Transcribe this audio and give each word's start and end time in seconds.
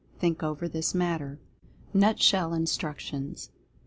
Think 0.17 0.41
over 0.41 0.67
this 0.67 0.95
matter. 0.95 1.37
NUTSHELL 1.93 2.55
INSTRUCTIONS. 2.55 3.51